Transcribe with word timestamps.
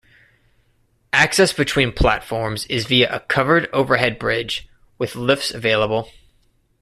Access 1.13 1.53
between 1.53 1.91
platforms 1.91 2.65
is 2.65 2.87
via 2.87 3.15
a 3.15 3.19
covered 3.19 3.69
overhead 3.71 4.17
bridge, 4.17 4.67
with 4.97 5.15
lifts 5.15 5.51
available. 5.51 6.09